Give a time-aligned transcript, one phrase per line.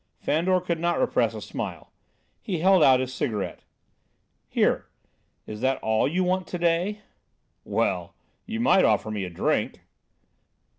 [0.17, 1.91] Fandor could not repress a smile.
[2.41, 3.63] He held out his cigarette.
[4.49, 4.87] "Here;
[5.45, 7.01] is that all you want to day?"
[7.63, 8.15] "Well,
[8.47, 9.81] you might offer me a drink."